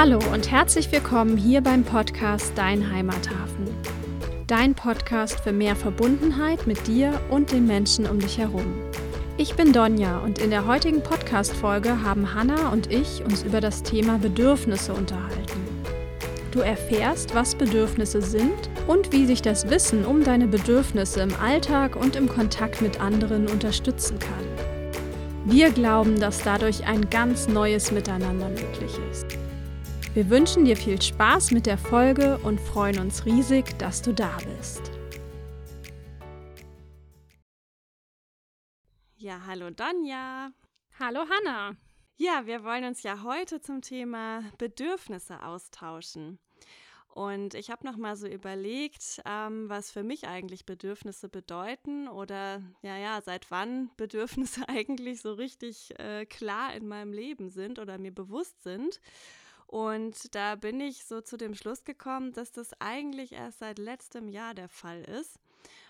[0.00, 3.66] Hallo und herzlich willkommen hier beim Podcast Dein Heimathafen.
[4.46, 8.80] Dein Podcast für mehr Verbundenheit mit dir und den Menschen um dich herum.
[9.38, 13.82] Ich bin Donja und in der heutigen Podcast-Folge haben Hanna und ich uns über das
[13.82, 15.66] Thema Bedürfnisse unterhalten.
[16.52, 21.96] Du erfährst, was Bedürfnisse sind und wie sich das Wissen um deine Bedürfnisse im Alltag
[21.96, 25.52] und im Kontakt mit anderen unterstützen kann.
[25.52, 29.37] Wir glauben, dass dadurch ein ganz neues Miteinander möglich ist.
[30.18, 34.36] Wir wünschen dir viel Spaß mit der Folge und freuen uns riesig, dass du da
[34.38, 34.90] bist.
[39.16, 40.50] Ja, hallo Donja.
[40.98, 41.76] Hallo Hanna.
[42.16, 46.40] Ja, wir wollen uns ja heute zum Thema Bedürfnisse austauschen.
[47.14, 52.60] Und ich habe noch mal so überlegt, ähm, was für mich eigentlich Bedürfnisse bedeuten oder
[52.82, 57.98] ja, ja, seit wann Bedürfnisse eigentlich so richtig äh, klar in meinem Leben sind oder
[57.98, 59.00] mir bewusst sind.
[59.68, 64.30] Und da bin ich so zu dem Schluss gekommen, dass das eigentlich erst seit letztem
[64.30, 65.38] Jahr der Fall ist.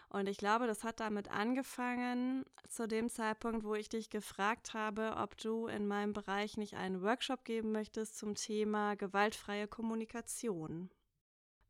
[0.09, 5.15] Und ich glaube, das hat damit angefangen, zu dem Zeitpunkt, wo ich dich gefragt habe,
[5.19, 10.91] ob du in meinem Bereich nicht einen Workshop geben möchtest zum Thema gewaltfreie Kommunikation.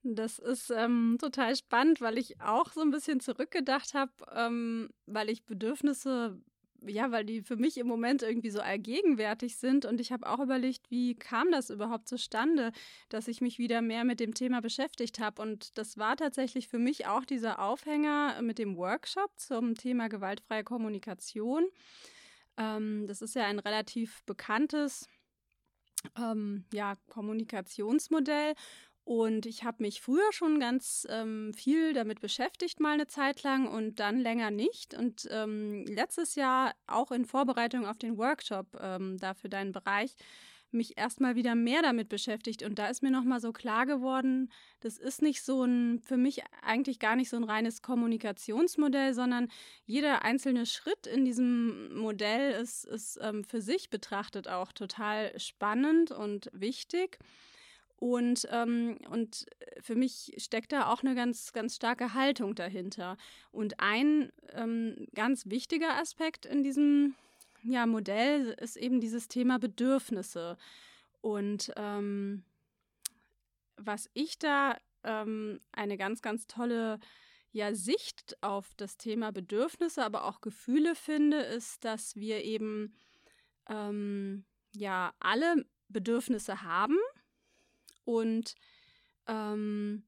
[0.03, 5.29] Das ist ähm, total spannend, weil ich auch so ein bisschen zurückgedacht habe, ähm, weil
[5.29, 6.41] ich Bedürfnisse
[6.86, 9.84] ja, weil die für mich im Moment irgendwie so allgegenwärtig sind.
[9.84, 12.72] Und ich habe auch überlegt, wie kam das überhaupt zustande,
[13.08, 15.42] dass ich mich wieder mehr mit dem Thema beschäftigt habe.
[15.42, 20.64] Und das war tatsächlich für mich auch dieser Aufhänger mit dem Workshop zum Thema gewaltfreie
[20.64, 21.66] Kommunikation.
[22.56, 25.08] Ähm, das ist ja ein relativ bekanntes
[26.16, 28.54] ähm, ja, Kommunikationsmodell.
[29.09, 33.67] Und ich habe mich früher schon ganz ähm, viel damit beschäftigt, mal eine Zeit lang
[33.67, 34.92] und dann länger nicht.
[34.92, 40.14] Und ähm, letztes Jahr auch in Vorbereitung auf den Workshop ähm, da für deinen Bereich
[40.73, 42.62] mich erstmal wieder mehr damit beschäftigt.
[42.62, 46.42] Und da ist mir nochmal so klar geworden, das ist nicht so ein, für mich
[46.61, 49.48] eigentlich gar nicht so ein reines Kommunikationsmodell, sondern
[49.86, 56.11] jeder einzelne Schritt in diesem Modell ist, ist ähm, für sich betrachtet auch total spannend
[56.11, 57.18] und wichtig.
[57.98, 59.47] Und, ähm, und
[59.81, 63.17] für mich steckt da auch eine ganz, ganz starke Haltung dahinter.
[63.51, 67.17] Und ein ähm, ganz wichtiger Aspekt in diesem
[67.63, 70.57] ja, Modell ist eben dieses Thema Bedürfnisse.
[71.20, 72.45] Und ähm,
[73.77, 77.01] was ich da ähm, eine ganz, ganz tolle
[77.51, 82.95] ja, Sicht auf das Thema Bedürfnisse, aber auch Gefühle finde, ist, dass wir eben
[83.69, 86.97] ähm, ja alle Bedürfnisse haben
[88.08, 88.55] und
[89.27, 90.02] ähm,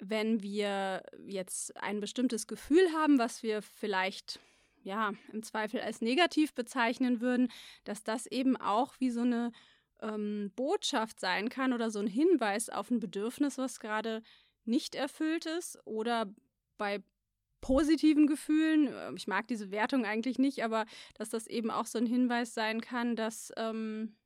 [0.00, 4.40] wenn wir jetzt ein bestimmtes Gefühl haben, was wir vielleicht
[4.82, 7.52] ja im Zweifel als negativ bezeichnen würden,
[7.84, 9.52] dass das eben auch wie so eine
[10.00, 14.24] ähm, Botschaft sein kann oder so ein Hinweis auf ein Bedürfnis, was gerade
[14.64, 16.34] nicht erfüllt ist oder
[16.76, 17.04] bei
[17.60, 21.98] positiven Gefühlen, äh, ich mag diese Wertung eigentlich nicht, aber dass das eben auch so
[21.98, 24.16] ein Hinweis sein kann, dass, ähm,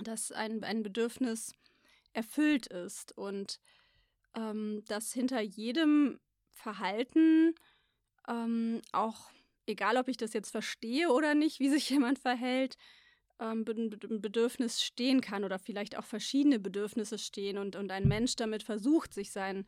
[0.00, 1.54] dass ein, ein Bedürfnis
[2.12, 3.60] erfüllt ist und
[4.34, 7.54] ähm, dass hinter jedem Verhalten
[8.28, 9.30] ähm, auch,
[9.66, 12.76] egal ob ich das jetzt verstehe oder nicht, wie sich jemand verhält,
[13.40, 18.36] ähm, ein Bedürfnis stehen kann oder vielleicht auch verschiedene Bedürfnisse stehen und, und ein Mensch
[18.36, 19.66] damit versucht, sich sein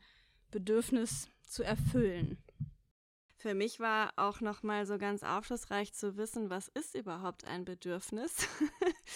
[0.51, 2.37] Bedürfnis zu erfüllen.
[3.43, 7.65] Für mich war auch noch mal so ganz aufschlussreich zu wissen, was ist überhaupt ein
[7.65, 8.47] Bedürfnis.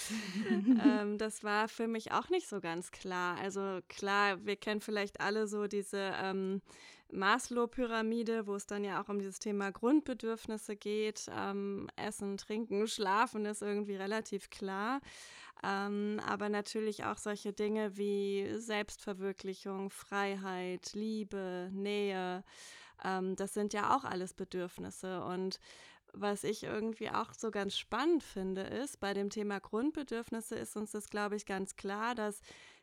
[0.86, 3.38] ähm, das war für mich auch nicht so ganz klar.
[3.38, 6.62] Also klar, wir kennen vielleicht alle so diese ähm,
[7.10, 11.32] Maslow-Pyramide, wo es dann ja auch um dieses Thema Grundbedürfnisse geht.
[11.34, 15.00] Ähm, Essen, Trinken, Schlafen ist irgendwie relativ klar.
[15.64, 22.44] Ähm, aber natürlich auch solche Dinge wie Selbstverwirklichung, Freiheit, Liebe, Nähe.
[23.03, 25.24] Ähm, das sind ja auch alles Bedürfnisse.
[25.24, 25.59] Und
[26.13, 30.91] was ich irgendwie auch so ganz spannend finde, ist, bei dem Thema Grundbedürfnisse ist uns
[30.91, 32.41] das, glaube ich, ganz klar, dass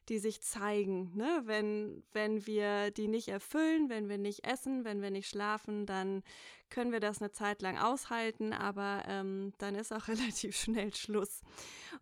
[0.09, 1.17] die sich zeigen.
[1.17, 1.43] Ne?
[1.45, 6.23] Wenn, wenn wir die nicht erfüllen, wenn wir nicht essen, wenn wir nicht schlafen, dann
[6.69, 11.41] können wir das eine Zeit lang aushalten, aber ähm, dann ist auch relativ schnell Schluss.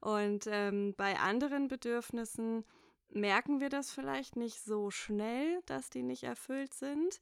[0.01, 2.65] Und ähm, bei anderen Bedürfnissen
[3.11, 7.21] merken wir das vielleicht nicht so schnell, dass die nicht erfüllt sind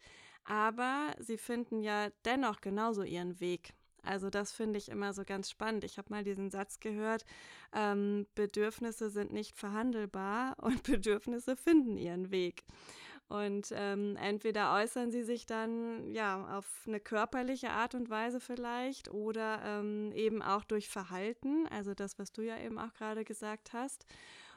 [0.51, 3.73] aber sie finden ja dennoch genauso ihren Weg.
[4.03, 5.85] Also das finde ich immer so ganz spannend.
[5.85, 7.25] Ich habe mal diesen Satz gehört,
[7.73, 12.65] ähm, Bedürfnisse sind nicht verhandelbar und Bedürfnisse finden ihren Weg.
[13.29, 19.09] Und ähm, entweder äußern sie sich dann ja auf eine körperliche Art und Weise vielleicht
[19.09, 23.73] oder ähm, eben auch durch Verhalten, also das, was du ja eben auch gerade gesagt
[23.73, 24.05] hast.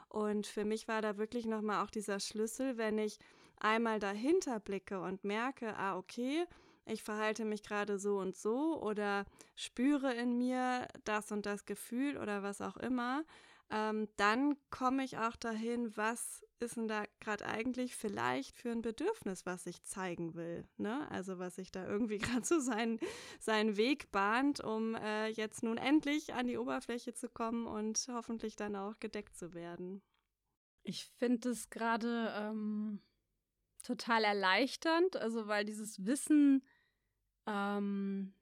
[0.08, 3.20] Und für mich war da wirklich nochmal auch dieser Schlüssel, wenn ich
[3.58, 6.46] einmal dahinter blicke und merke, ah, okay,
[6.86, 9.24] ich verhalte mich gerade so und so oder
[9.56, 13.24] spüre in mir das und das Gefühl oder was auch immer,
[13.70, 18.82] ähm, dann komme ich auch dahin, was ist denn da gerade eigentlich vielleicht für ein
[18.82, 20.68] Bedürfnis, was ich zeigen will.
[20.76, 21.10] Ne?
[21.10, 22.98] Also was sich da irgendwie gerade so seinen,
[23.40, 28.56] seinen Weg bahnt, um äh, jetzt nun endlich an die Oberfläche zu kommen und hoffentlich
[28.56, 30.02] dann auch gedeckt zu werden.
[30.82, 33.00] Ich finde es gerade ähm,
[33.84, 36.64] total erleichternd, also weil dieses Wissen
[37.46, 38.34] ähm,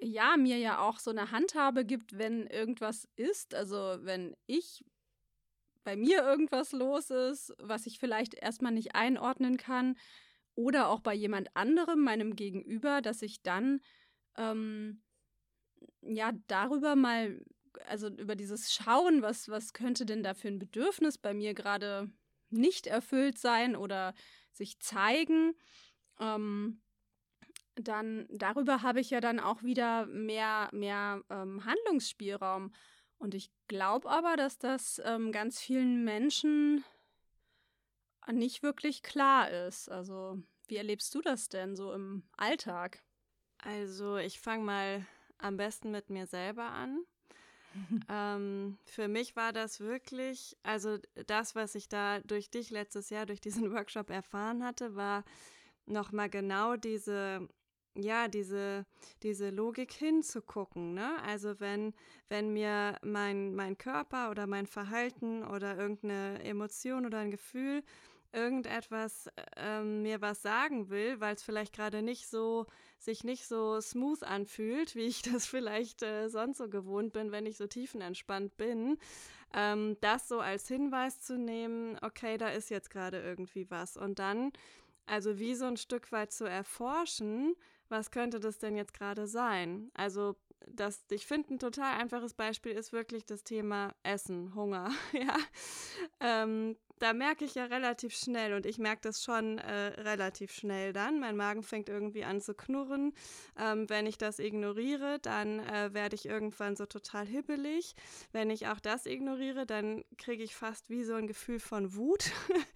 [0.00, 3.54] ja, mir ja auch so eine Handhabe gibt, wenn irgendwas ist.
[3.54, 4.84] Also wenn ich
[5.84, 9.96] bei mir irgendwas los ist, was ich vielleicht erstmal nicht einordnen kann,
[10.54, 13.80] oder auch bei jemand anderem, meinem Gegenüber, dass ich dann
[14.36, 15.00] ähm,
[16.02, 17.40] ja darüber mal,
[17.86, 22.10] also über dieses Schauen, was, was könnte denn da für ein Bedürfnis bei mir gerade
[22.50, 24.14] nicht erfüllt sein oder
[24.52, 25.54] sich zeigen,
[26.18, 26.82] ähm,
[27.74, 32.72] dann darüber habe ich ja dann auch wieder mehr, mehr ähm, Handlungsspielraum.
[33.18, 36.84] Und ich glaube aber, dass das ähm, ganz vielen Menschen
[38.32, 39.90] nicht wirklich klar ist.
[39.90, 43.02] Also, wie erlebst du das denn so im Alltag?
[43.58, 45.06] Also, ich fange mal
[45.38, 47.04] am besten mit mir selber an.
[48.08, 53.26] ähm, für mich war das wirklich, also das, was ich da durch dich letztes Jahr,
[53.26, 55.24] durch diesen Workshop erfahren hatte, war
[55.86, 57.48] nochmal genau diese
[57.96, 58.86] ja, diese,
[59.22, 60.94] diese Logik hinzugucken.
[60.94, 61.20] Ne?
[61.24, 61.92] Also wenn,
[62.28, 67.82] wenn mir mein, mein Körper oder mein Verhalten oder irgendeine Emotion oder ein Gefühl
[68.32, 72.66] irgendetwas ähm, mir was sagen will, weil es vielleicht gerade nicht so
[72.98, 77.46] sich nicht so smooth anfühlt, wie ich das vielleicht äh, sonst so gewohnt bin, wenn
[77.46, 78.98] ich so tiefenentspannt bin,
[79.54, 84.18] ähm, das so als Hinweis zu nehmen, okay, da ist jetzt gerade irgendwie was und
[84.18, 84.52] dann
[85.06, 87.56] also wie so ein Stück weit zu erforschen,
[87.88, 89.90] was könnte das denn jetzt gerade sein?
[89.94, 90.36] Also
[90.68, 94.92] das, ich finde, ein total einfaches Beispiel ist wirklich das Thema Essen, Hunger.
[95.12, 95.36] ja,
[96.20, 100.92] ähm, da merke ich ja relativ schnell und ich merke das schon äh, relativ schnell
[100.92, 101.18] dann.
[101.18, 103.14] Mein Magen fängt irgendwie an zu knurren.
[103.58, 107.94] Ähm, wenn ich das ignoriere, dann äh, werde ich irgendwann so total hibbelig.
[108.32, 112.30] Wenn ich auch das ignoriere, dann kriege ich fast wie so ein Gefühl von Wut.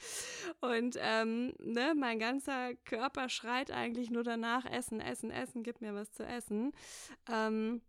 [0.61, 5.95] und ähm, ne, mein ganzer Körper schreit eigentlich nur danach, essen, essen, essen, gib mir
[5.95, 6.73] was zu essen.
[7.31, 7.83] Ähm,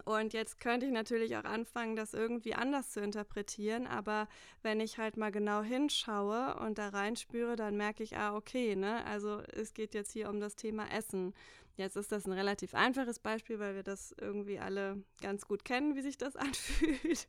[0.00, 4.28] und jetzt könnte ich natürlich auch anfangen, das irgendwie anders zu interpretieren, aber
[4.62, 9.04] wenn ich halt mal genau hinschaue und da reinspüre, dann merke ich, ah, okay, ne,
[9.06, 11.34] also es geht jetzt hier um das Thema Essen.
[11.76, 15.94] Jetzt ist das ein relativ einfaches Beispiel, weil wir das irgendwie alle ganz gut kennen,
[15.94, 17.26] wie sich das anfühlt.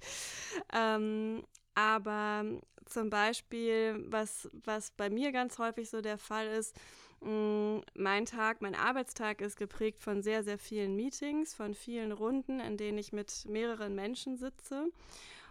[0.74, 1.44] ähm,
[1.76, 2.44] aber
[2.86, 6.76] zum Beispiel, was, was bei mir ganz häufig so der Fall ist,
[7.22, 12.78] mein Tag, mein Arbeitstag ist geprägt von sehr, sehr vielen Meetings, von vielen Runden, in
[12.78, 14.90] denen ich mit mehreren Menschen sitze.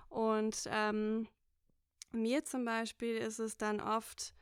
[0.08, 1.28] Und ähm,
[2.12, 4.34] mir zum Beispiel ist es dann oft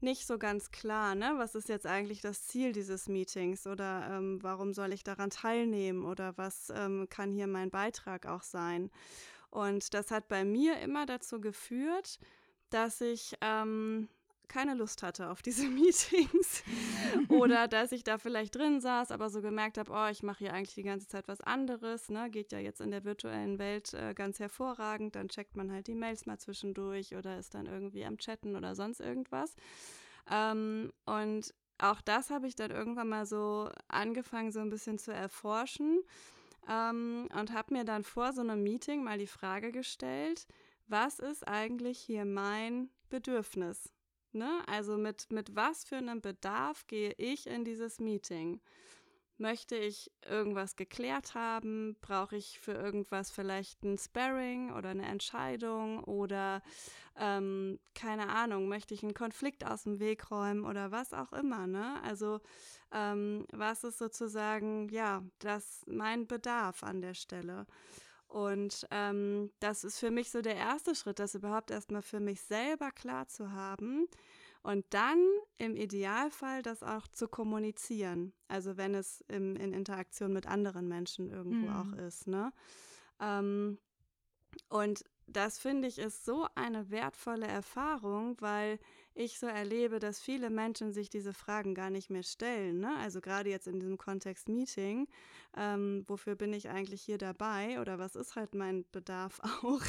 [0.00, 1.34] nicht so ganz klar, ne?
[1.36, 6.04] Was ist jetzt eigentlich das Ziel dieses Meetings oder ähm, warum soll ich daran teilnehmen
[6.04, 8.90] oder was ähm, kann hier mein Beitrag auch sein?
[9.50, 12.18] Und das hat bei mir immer dazu geführt,
[12.70, 14.08] dass ich ähm,
[14.48, 16.62] keine Lust hatte auf diese Meetings
[17.28, 20.54] oder dass ich da vielleicht drin saß, aber so gemerkt habe, oh, ich mache hier
[20.54, 22.30] eigentlich die ganze Zeit was anderes, ne?
[22.30, 25.94] geht ja jetzt in der virtuellen Welt äh, ganz hervorragend, dann checkt man halt die
[25.94, 29.54] Mails mal zwischendurch oder ist dann irgendwie am Chatten oder sonst irgendwas.
[30.30, 35.12] Ähm, und auch das habe ich dann irgendwann mal so angefangen, so ein bisschen zu
[35.12, 36.02] erforschen
[36.68, 40.46] ähm, und habe mir dann vor so einem Meeting mal die Frage gestellt,
[40.86, 43.92] was ist eigentlich hier mein Bedürfnis?
[44.34, 44.62] Ne?
[44.66, 48.60] Also mit, mit was für einem Bedarf gehe ich in dieses Meeting?
[49.38, 51.96] Möchte ich irgendwas geklärt haben?
[52.00, 56.04] Brauche ich für irgendwas vielleicht ein Sparring oder eine Entscheidung?
[56.04, 56.62] Oder
[57.16, 61.66] ähm, keine Ahnung, möchte ich einen Konflikt aus dem Weg räumen oder was auch immer?
[61.66, 62.00] Ne?
[62.04, 62.40] Also
[62.92, 67.66] ähm, was ist sozusagen, ja, das mein Bedarf an der Stelle?
[68.32, 72.40] Und ähm, das ist für mich so der erste Schritt, das überhaupt erstmal für mich
[72.40, 74.08] selber klar zu haben
[74.62, 75.18] und dann
[75.58, 78.32] im Idealfall das auch zu kommunizieren.
[78.48, 81.76] Also wenn es im, in Interaktion mit anderen Menschen irgendwo mhm.
[81.76, 82.26] auch ist.
[82.26, 82.54] Ne?
[83.20, 83.76] Ähm,
[84.70, 88.78] und das finde ich ist so eine wertvolle Erfahrung, weil
[89.14, 92.80] ich so erlebe, dass viele Menschen sich diese Fragen gar nicht mehr stellen.
[92.80, 92.96] Ne?
[92.98, 95.08] Also gerade jetzt in diesem Kontext Meeting,
[95.56, 99.82] ähm, wofür bin ich eigentlich hier dabei oder was ist halt mein Bedarf auch?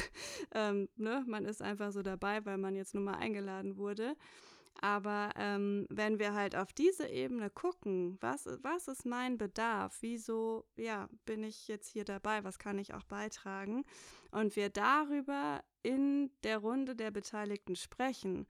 [0.54, 1.24] ähm, ne?
[1.26, 4.16] Man ist einfach so dabei, weil man jetzt nun mal eingeladen wurde.
[4.80, 9.98] Aber ähm, wenn wir halt auf diese Ebene gucken, was, was ist mein Bedarf?
[10.00, 12.44] Wieso ja, bin ich jetzt hier dabei?
[12.44, 13.84] Was kann ich auch beitragen?
[14.30, 18.46] Und wir darüber in der Runde der Beteiligten sprechen,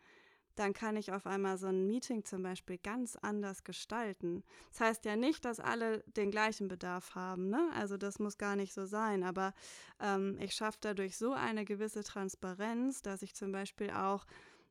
[0.57, 4.43] dann kann ich auf einmal so ein Meeting zum Beispiel ganz anders gestalten.
[4.71, 7.71] Das heißt ja nicht, dass alle den gleichen Bedarf haben, ne?
[7.75, 9.55] Also das muss gar nicht so sein, aber
[10.01, 14.27] ähm, ich schaffe dadurch so eine gewisse Transparenz, dass ich zum Beispiel auch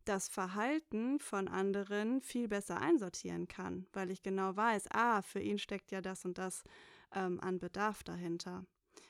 [0.06, 5.60] das Verhalten von anderen viel besser einsortieren kann, weil ich genau weiß, ah, für ihn
[5.60, 6.64] steckt ja das und das
[7.16, 8.66] ähm, an Bedarf dahinter.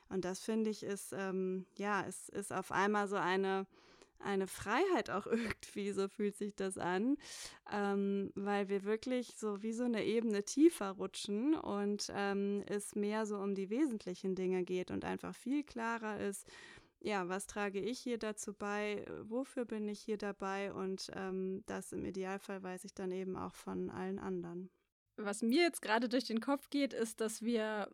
[0.10, 3.66] Und das finde ich ist, ähm, ja, es ist auf einmal so eine,
[4.24, 7.18] eine Freiheit auch irgendwie, so fühlt sich das an,
[7.72, 13.26] ähm, weil wir wirklich so wie so eine Ebene tiefer rutschen und ähm, es mehr
[13.26, 16.48] so um die wesentlichen Dinge geht und einfach viel klarer ist,
[17.04, 21.92] ja, was trage ich hier dazu bei, wofür bin ich hier dabei und ähm, das
[21.92, 24.70] im Idealfall weiß ich dann eben auch von allen anderen.
[25.18, 27.90] Was mir jetzt gerade durch den Kopf geht, ist, dass wir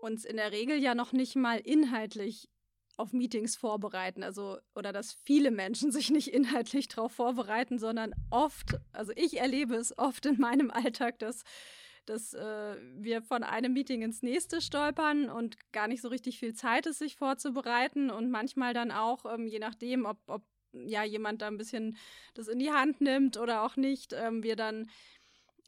[0.00, 2.48] uns in der Regel ja noch nicht mal inhaltlich
[2.98, 8.76] auf Meetings vorbereiten, also oder dass viele Menschen sich nicht inhaltlich darauf vorbereiten, sondern oft,
[8.92, 11.44] also ich erlebe es oft in meinem Alltag, dass
[12.06, 16.54] dass äh, wir von einem Meeting ins nächste stolpern und gar nicht so richtig viel
[16.54, 21.42] Zeit ist, sich vorzubereiten und manchmal dann auch, ähm, je nachdem, ob, ob ja jemand
[21.42, 21.96] da ein bisschen
[22.34, 24.88] das in die Hand nimmt oder auch nicht, ähm, wir dann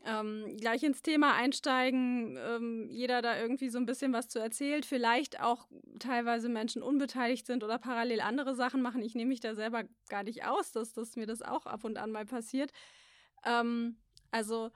[0.04, 4.86] ähm, gleich ins Thema einsteigen, ähm, jeder da irgendwie so ein bisschen was zu erzählt,
[4.86, 9.02] vielleicht auch teilweise Menschen unbeteiligt sind oder parallel andere Sachen machen.
[9.02, 11.98] Ich nehme mich da selber gar nicht aus, dass, dass mir das auch ab und
[11.98, 12.72] an mal passiert.
[13.44, 13.98] Ähm,
[14.30, 14.70] also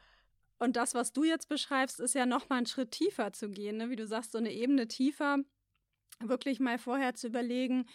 [0.58, 3.76] und das, was du jetzt beschreibst, ist ja noch mal einen Schritt tiefer zu gehen,
[3.76, 3.90] ne?
[3.90, 5.38] wie du sagst, so eine Ebene tiefer,
[6.20, 7.86] wirklich mal vorher zu überlegen,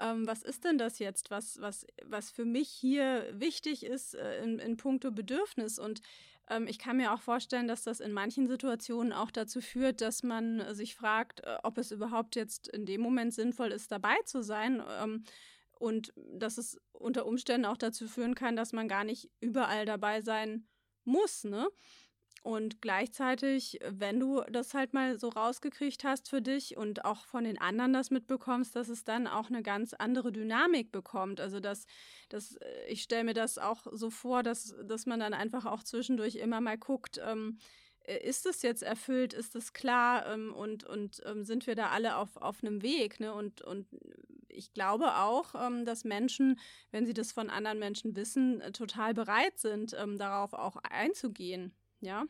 [0.00, 4.42] ähm, was ist denn das jetzt, was, was, was für mich hier wichtig ist äh,
[4.42, 5.78] in, in puncto Bedürfnis.
[5.78, 6.00] Und
[6.50, 10.22] ähm, ich kann mir auch vorstellen, dass das in manchen Situationen auch dazu führt, dass
[10.22, 14.42] man sich fragt, äh, ob es überhaupt jetzt in dem Moment sinnvoll ist, dabei zu
[14.42, 14.82] sein.
[15.00, 15.24] Ähm,
[15.78, 20.20] und dass es unter Umständen auch dazu führen kann, dass man gar nicht überall dabei
[20.22, 20.66] sein
[21.04, 21.68] muss, ne?
[22.42, 27.44] Und gleichzeitig, wenn du das halt mal so rausgekriegt hast für dich und auch von
[27.44, 31.40] den anderen das mitbekommst, dass es dann auch eine ganz andere Dynamik bekommt.
[31.40, 31.86] Also dass,
[32.28, 35.82] dass äh, ich stelle mir das auch so vor, dass, dass man dann einfach auch
[35.82, 37.58] zwischendurch immer mal guckt, ähm,
[38.04, 41.90] äh, ist es jetzt erfüllt, ist es klar ähm, und, und ähm, sind wir da
[41.90, 43.20] alle auf, auf einem Weg?
[43.20, 43.32] Ne?
[43.32, 43.86] Und, und
[44.48, 46.58] ich glaube auch, ähm, dass Menschen,
[46.90, 51.74] wenn sie das von anderen Menschen wissen, äh, total bereit sind, ähm, darauf auch einzugehen
[52.00, 52.24] ja,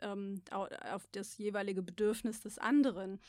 [0.00, 3.20] ähm, auf das jeweilige Bedürfnis des anderen.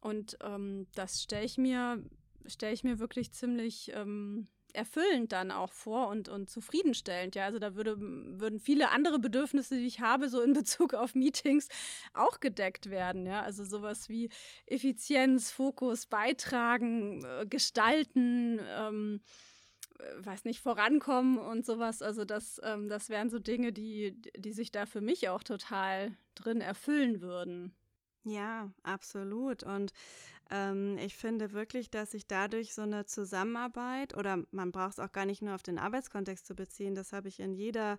[0.00, 2.02] Und ähm, das stelle ich mir,
[2.46, 7.34] stelle ich mir wirklich ziemlich ähm, erfüllend dann auch vor und, und zufriedenstellend.
[7.34, 11.14] Ja, also da würde, würden viele andere Bedürfnisse, die ich habe, so in Bezug auf
[11.14, 11.68] Meetings
[12.14, 13.26] auch gedeckt werden.
[13.26, 14.30] Ja, also sowas wie
[14.66, 19.51] Effizienz, Fokus, Beitragen, äh, Gestalten, ähm, äh,
[20.18, 22.02] weiß nicht, vorankommen und sowas.
[22.02, 26.16] Also das, ähm, das wären so Dinge, die, die sich da für mich auch total
[26.34, 27.74] drin erfüllen würden.
[28.24, 29.62] Ja, absolut.
[29.62, 29.92] Und
[30.50, 35.12] ähm, ich finde wirklich, dass sich dadurch so eine Zusammenarbeit oder man braucht es auch
[35.12, 37.98] gar nicht nur auf den Arbeitskontext zu beziehen, das habe ich in jeder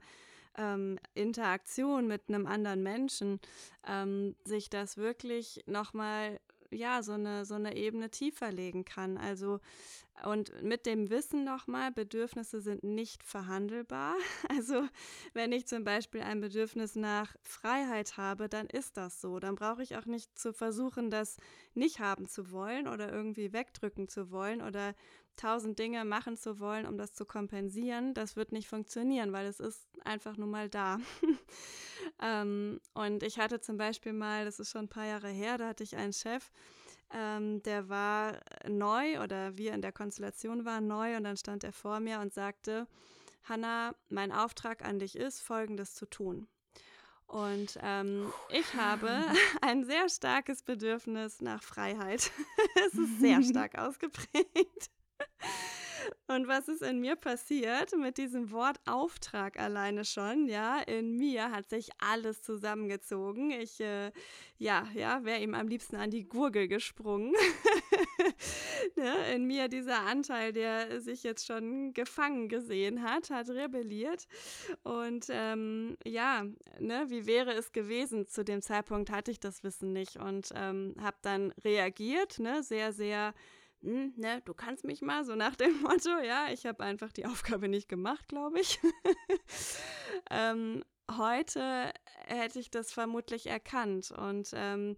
[0.57, 3.39] ähm, Interaktion mit einem anderen Menschen,
[3.87, 6.39] ähm, sich das wirklich nochmal
[6.73, 9.17] ja, so eine, so eine Ebene tiefer legen kann.
[9.17, 9.59] Also,
[10.25, 14.15] und mit dem Wissen nochmal, Bedürfnisse sind nicht verhandelbar.
[14.49, 14.87] Also,
[15.33, 19.39] wenn ich zum Beispiel ein Bedürfnis nach Freiheit habe, dann ist das so.
[19.39, 21.37] Dann brauche ich auch nicht zu versuchen, das
[21.73, 24.93] nicht haben zu wollen oder irgendwie wegdrücken zu wollen oder
[25.35, 29.59] tausend Dinge machen zu wollen, um das zu kompensieren, das wird nicht funktionieren, weil es
[29.59, 30.99] ist einfach nur mal da.
[32.21, 35.69] ähm, und ich hatte zum Beispiel mal, das ist schon ein paar Jahre her, da
[35.69, 36.51] hatte ich einen Chef,
[37.11, 41.73] ähm, der war neu oder wir in der Konstellation waren neu und dann stand er
[41.73, 42.87] vor mir und sagte,
[43.43, 46.47] Hanna, mein Auftrag an dich ist, Folgendes zu tun.
[47.27, 49.09] Und ähm, ich habe
[49.61, 52.31] ein sehr starkes Bedürfnis nach Freiheit.
[52.87, 54.91] es ist sehr stark ausgeprägt.
[56.27, 60.47] Und was ist in mir passiert mit diesem Wort Auftrag alleine schon?
[60.47, 63.51] Ja, in mir hat sich alles zusammengezogen.
[63.51, 64.11] Ich, äh,
[64.57, 67.33] ja, ja, wäre ihm am liebsten an die Gurgel gesprungen.
[68.95, 74.27] ne, in mir dieser Anteil, der sich jetzt schon gefangen gesehen hat, hat rebelliert.
[74.83, 76.45] Und ähm, ja,
[76.79, 78.27] ne, wie wäre es gewesen?
[78.27, 82.93] Zu dem Zeitpunkt hatte ich das Wissen nicht und ähm, habe dann reagiert, ne, sehr,
[82.93, 83.33] sehr
[83.83, 87.25] hm, ne, du kannst mich mal, so nach dem Motto, ja, ich habe einfach die
[87.25, 88.79] Aufgabe nicht gemacht, glaube ich.
[90.31, 91.93] ähm, heute
[92.25, 94.95] hätte ich das vermutlich erkannt und ähm,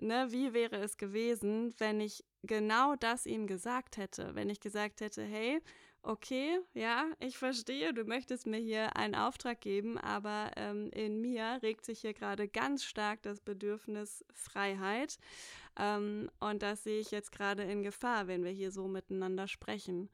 [0.00, 5.00] ne, wie wäre es gewesen, wenn ich genau das ihm gesagt hätte, wenn ich gesagt
[5.00, 5.60] hätte, hey,
[6.02, 11.58] okay, ja, ich verstehe, du möchtest mir hier einen Auftrag geben, aber ähm, in mir
[11.62, 15.18] regt sich hier gerade ganz stark das Bedürfnis Freiheit.
[15.78, 20.08] Ähm, und das sehe ich jetzt gerade in Gefahr, wenn wir hier so miteinander sprechen.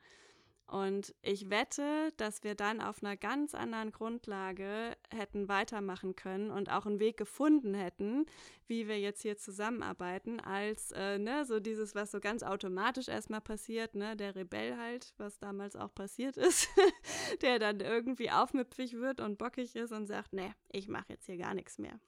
[0.66, 6.70] Und ich wette, dass wir dann auf einer ganz anderen Grundlage hätten weitermachen können und
[6.70, 8.24] auch einen Weg gefunden hätten,
[8.66, 13.42] wie wir jetzt hier zusammenarbeiten, als äh, ne, so dieses, was so ganz automatisch erstmal
[13.42, 16.68] passiert, ne, der Rebell halt, was damals auch passiert ist,
[17.42, 21.36] der dann irgendwie aufmüpfig wird und bockig ist und sagt, ne, ich mache jetzt hier
[21.36, 22.00] gar nichts mehr.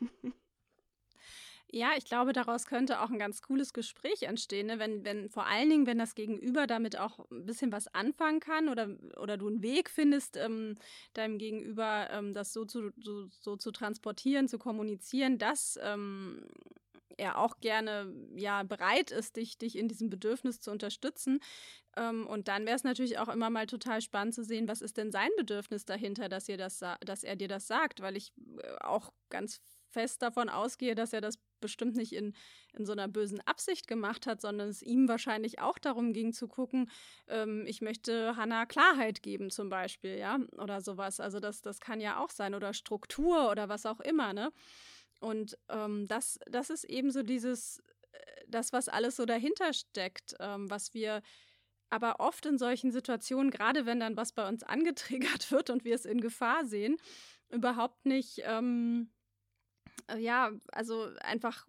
[1.76, 4.78] Ja, ich glaube, daraus könnte auch ein ganz cooles Gespräch entstehen, ne?
[4.78, 8.68] wenn, wenn vor allen Dingen, wenn das Gegenüber damit auch ein bisschen was anfangen kann
[8.68, 8.90] oder,
[9.20, 10.76] oder du einen Weg findest, ähm,
[11.14, 16.46] deinem Gegenüber ähm, das so zu, so, so zu transportieren, zu kommunizieren, dass ähm,
[17.16, 21.40] er auch gerne ja bereit ist, dich, dich in diesem Bedürfnis zu unterstützen.
[21.96, 24.96] Ähm, und dann wäre es natürlich auch immer mal total spannend zu sehen, was ist
[24.96, 28.76] denn sein Bedürfnis dahinter, dass, ihr das, dass er dir das sagt, weil ich äh,
[28.80, 29.60] auch ganz
[29.94, 32.34] fest davon ausgehe, dass er das bestimmt nicht in,
[32.74, 36.46] in so einer bösen Absicht gemacht hat, sondern es ihm wahrscheinlich auch darum ging zu
[36.46, 36.90] gucken,
[37.26, 41.20] ähm, ich möchte Hannah Klarheit geben zum Beispiel, ja, oder sowas.
[41.20, 44.52] Also das, das kann ja auch sein oder Struktur oder was auch immer, ne?
[45.20, 47.78] Und ähm, das, das ist eben so dieses,
[48.12, 51.22] äh, das, was alles so dahinter steckt, ähm, was wir
[51.88, 55.94] aber oft in solchen Situationen, gerade wenn dann was bei uns angetriggert wird und wir
[55.94, 56.96] es in Gefahr sehen,
[57.50, 59.13] überhaupt nicht ähm, äh,
[60.18, 61.66] ja, also einfach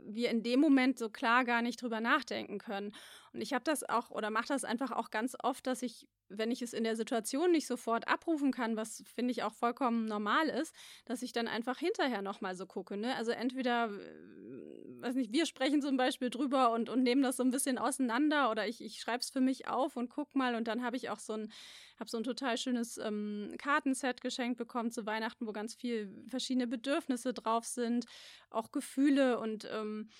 [0.00, 2.94] wir in dem Moment so klar gar nicht drüber nachdenken können.
[3.32, 6.50] Und ich habe das auch oder mache das einfach auch ganz oft, dass ich wenn
[6.50, 10.48] ich es in der Situation nicht sofort abrufen kann, was finde ich auch vollkommen normal
[10.48, 12.96] ist, dass ich dann einfach hinterher nochmal so gucke.
[12.96, 13.14] Ne?
[13.16, 17.42] Also entweder, äh, weiß nicht, wir sprechen zum Beispiel drüber und, und nehmen das so
[17.42, 20.68] ein bisschen auseinander oder ich, ich schreibe es für mich auf und guck mal und
[20.68, 21.52] dann habe ich auch so ein,
[21.98, 26.66] habe so ein total schönes ähm, Kartenset geschenkt bekommen zu Weihnachten, wo ganz viel verschiedene
[26.66, 28.06] Bedürfnisse drauf sind,
[28.50, 30.10] auch Gefühle und ähm,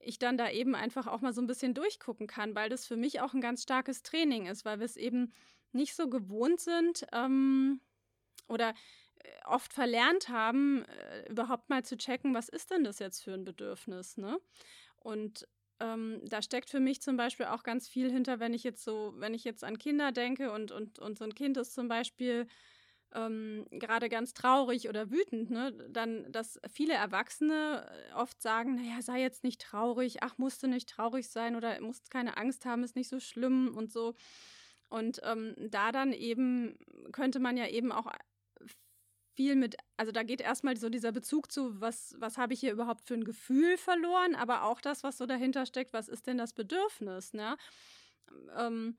[0.00, 2.96] ich dann da eben einfach auch mal so ein bisschen durchgucken kann, weil das für
[2.96, 5.32] mich auch ein ganz starkes Training ist, weil wir es eben
[5.72, 7.80] nicht so gewohnt sind ähm,
[8.48, 13.22] oder äh, oft verlernt haben, äh, überhaupt mal zu checken, was ist denn das jetzt
[13.22, 14.38] für ein Bedürfnis, ne?
[14.96, 15.46] Und
[15.80, 19.14] ähm, da steckt für mich zum Beispiel auch ganz viel hinter, wenn ich jetzt so,
[19.16, 22.46] wenn ich jetzt an Kinder denke und, und, und so ein Kind ist zum Beispiel
[23.14, 29.00] ähm, gerade ganz traurig oder wütend, ne, dann, dass viele Erwachsene äh, oft sagen, naja,
[29.02, 32.96] sei jetzt nicht traurig, ach, musste nicht traurig sein oder musst keine Angst haben, ist
[32.96, 34.14] nicht so schlimm und so.
[34.88, 36.78] Und ähm, da dann eben
[37.12, 38.06] könnte man ja eben auch
[39.36, 42.72] viel mit, also da geht erstmal so dieser Bezug zu, was, was habe ich hier
[42.72, 46.38] überhaupt für ein Gefühl verloren, aber auch das, was so dahinter steckt, was ist denn
[46.38, 47.56] das Bedürfnis, ne?
[48.56, 48.96] Ähm,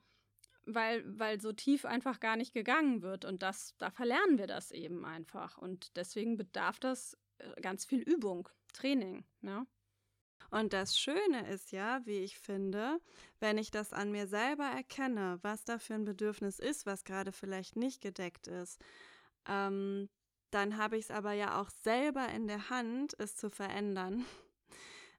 [0.74, 3.26] weil, weil so tief einfach gar nicht gegangen wird.
[3.26, 5.58] Und das, da verlernen wir das eben einfach.
[5.58, 9.24] Und deswegen bedarf das äh, ganz viel Übung, Training.
[9.42, 9.66] Ja.
[10.52, 13.00] Und das Schöne ist ja, wie ich finde,
[13.40, 17.32] wenn ich das an mir selber erkenne, was da für ein Bedürfnis ist, was gerade
[17.32, 18.82] vielleicht nicht gedeckt ist,
[19.48, 20.10] ähm,
[20.50, 24.26] dann habe ich es aber ja auch selber in der Hand, es zu verändern.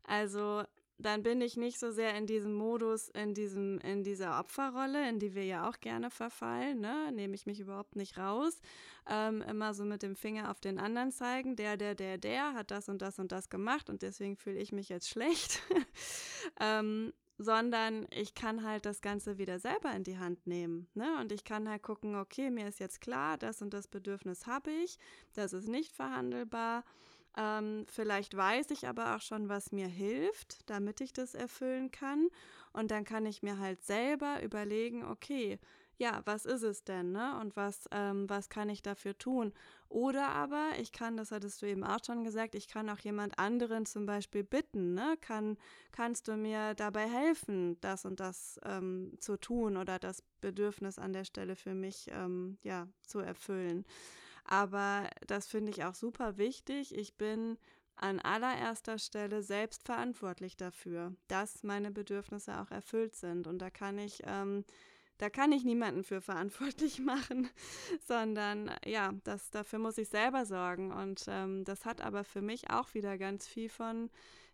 [0.05, 0.65] Also
[1.03, 5.19] dann bin ich nicht so sehr in diesem Modus, in diesem, in dieser Opferrolle, in
[5.19, 7.11] die wir ja auch gerne verfallen, ne?
[7.13, 8.61] Nehme ich mich überhaupt nicht raus.
[9.09, 12.71] Ähm, immer so mit dem Finger auf den anderen zeigen, der, der, der, der hat
[12.71, 15.63] das und das und das gemacht und deswegen fühle ich mich jetzt schlecht.
[16.61, 20.89] ähm, sondern ich kann halt das Ganze wieder selber in die Hand nehmen.
[20.93, 21.17] Ne?
[21.21, 24.71] Und ich kann halt gucken, okay, mir ist jetzt klar, das und das Bedürfnis habe
[24.71, 24.99] ich,
[25.33, 26.85] das ist nicht verhandelbar.
[27.37, 32.29] Ähm, vielleicht weiß ich aber auch schon, was mir hilft, damit ich das erfüllen kann.
[32.73, 35.59] Und dann kann ich mir halt selber überlegen, okay,
[35.97, 37.39] ja, was ist es denn, ne?
[37.41, 39.53] Und was, ähm, was kann ich dafür tun?
[39.91, 43.39] Oder aber ich kann, das hattest du eben auch schon gesagt, ich kann auch jemand
[43.39, 45.17] anderen zum Beispiel bitten, ne?
[45.21, 45.59] Kann,
[45.93, 51.13] kannst du mir dabei helfen, das und das ähm, zu tun oder das Bedürfnis an
[51.13, 53.85] der Stelle für mich ähm, ja zu erfüllen?
[54.45, 56.95] Aber das finde ich auch super wichtig.
[56.97, 57.59] Ich bin
[58.01, 63.47] an allererster Stelle selbst verantwortlich dafür, dass meine Bedürfnisse auch erfüllt sind.
[63.47, 64.65] Und da kann ich, ähm,
[65.19, 67.51] da kann ich niemanden für verantwortlich machen,
[68.09, 70.93] sondern ja, das, dafür muss ich selber sorgen.
[70.93, 74.11] Und ähm, das hat aber für mich auch wieder ganz viel von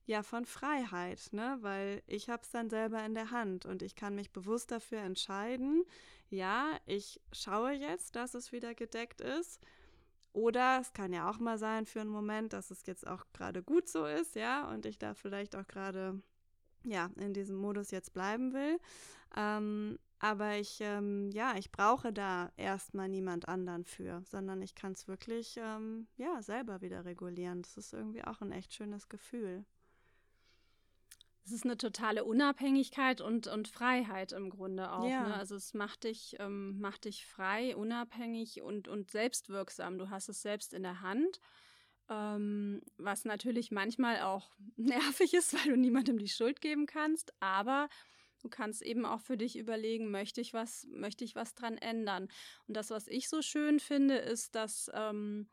[0.06, 1.58] ja von Freiheit, ne?
[1.62, 5.00] Weil ich habe es dann selber in der Hand und ich kann mich bewusst dafür
[5.00, 5.84] entscheiden.
[6.30, 9.60] Ja, ich schaue jetzt, dass es wieder gedeckt ist
[10.36, 13.62] oder es kann ja auch mal sein für einen Moment, dass es jetzt auch gerade
[13.62, 16.20] gut so ist, ja, und ich da vielleicht auch gerade
[16.84, 18.78] ja in diesem Modus jetzt bleiben will.
[19.34, 24.92] Ähm, aber ich, ähm, ja, ich brauche da erstmal niemand anderen für, sondern ich kann
[24.92, 27.62] es wirklich, ähm, ja, selber wieder regulieren.
[27.62, 29.64] Das ist irgendwie auch ein echt schönes Gefühl.
[31.46, 35.08] Es ist eine totale Unabhängigkeit und, und Freiheit im Grunde auch.
[35.08, 35.28] Ja.
[35.28, 35.34] Ne?
[35.34, 39.96] Also es macht dich, ähm, macht dich frei, unabhängig und, und selbstwirksam.
[39.96, 41.40] Du hast es selbst in der Hand.
[42.08, 47.88] Ähm, was natürlich manchmal auch nervig ist, weil du niemandem die Schuld geben kannst, aber
[48.42, 52.26] du kannst eben auch für dich überlegen, möchte ich was, möchte ich was dran ändern.
[52.66, 55.48] Und das, was ich so schön finde, ist, dass ähm,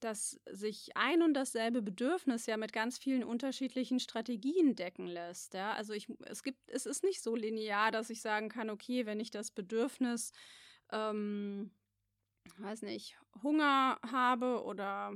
[0.00, 5.54] dass sich ein und dasselbe Bedürfnis ja mit ganz vielen unterschiedlichen Strategien decken lässt.
[5.54, 5.72] Ja?
[5.72, 9.20] Also ich, es gibt, es ist nicht so linear, dass ich sagen kann, okay, wenn
[9.20, 10.32] ich das Bedürfnis,
[10.92, 11.70] ähm,
[12.58, 15.14] weiß nicht, Hunger habe oder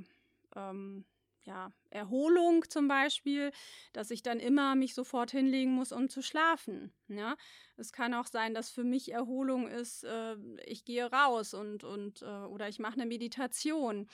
[0.56, 1.04] ähm,
[1.44, 3.50] ja, Erholung zum Beispiel,
[3.92, 6.92] dass ich dann immer mich sofort hinlegen muss, um zu schlafen.
[7.08, 7.36] Ja?
[7.76, 12.22] Es kann auch sein, dass für mich Erholung ist, äh, ich gehe raus und, und
[12.22, 14.08] äh, oder ich mache eine Meditation.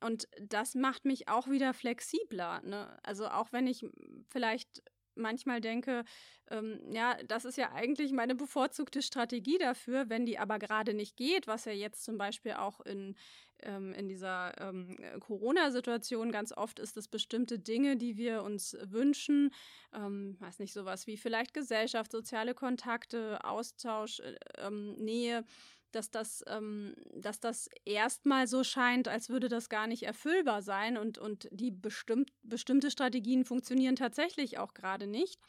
[0.00, 2.62] Und das macht mich auch wieder flexibler.
[2.62, 2.98] Ne?
[3.02, 3.84] Also auch wenn ich
[4.30, 4.82] vielleicht
[5.14, 6.04] manchmal denke,
[6.50, 11.16] ähm, ja, das ist ja eigentlich meine bevorzugte Strategie dafür, wenn die aber gerade nicht
[11.16, 13.16] geht, was ja jetzt zum Beispiel auch in,
[13.62, 19.52] ähm, in dieser ähm, Corona-Situation ganz oft ist, dass bestimmte Dinge, die wir uns wünschen,
[19.94, 25.44] ähm, weiß nicht, sowas wie vielleicht Gesellschaft, soziale Kontakte, Austausch, äh, ähm, Nähe,
[25.92, 30.96] dass das, ähm, dass das erstmal so scheint, als würde das gar nicht erfüllbar sein
[30.96, 35.40] und, und die bestimmt, bestimmte Strategien funktionieren tatsächlich auch gerade nicht.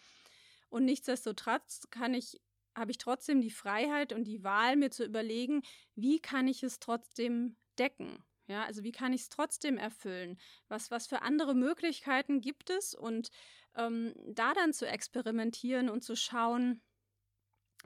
[0.69, 2.39] Und nichtsdestotrotz kann ich,
[2.75, 5.61] habe ich trotzdem die Freiheit und die Wahl, mir zu überlegen,
[5.95, 8.23] wie kann ich es trotzdem decken?
[8.47, 10.37] Ja, also wie kann ich es trotzdem erfüllen?
[10.67, 12.93] Was, was für andere Möglichkeiten gibt es?
[12.93, 13.29] Und
[13.75, 16.81] ähm, da dann zu experimentieren und zu schauen,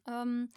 [0.08, 0.52] ähm,